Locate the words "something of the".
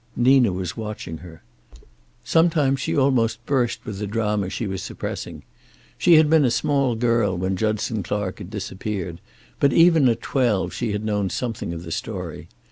11.29-11.91